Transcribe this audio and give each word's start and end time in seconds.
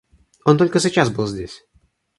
—Он 0.45 0.57
только 0.57 0.79
сейчас 0.79 1.11
был 1.11 1.27
здесь. 1.27 1.63